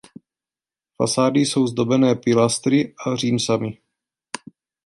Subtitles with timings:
[0.97, 3.77] Fasády jsou zdobené pilastry a římsami.